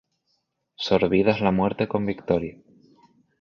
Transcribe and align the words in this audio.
Sorbida 0.77 1.29
es 1.29 1.41
la 1.41 1.51
muerte 1.51 1.87
con 1.87 2.07
victoria. 2.07 2.57